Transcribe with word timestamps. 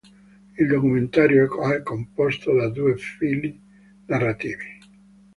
Il 0.57 0.65
documentario 0.67 1.63
è 1.71 1.83
composto 1.83 2.51
da 2.55 2.69
due 2.69 2.97
fili 2.97 3.61
narrativi. 4.07 4.79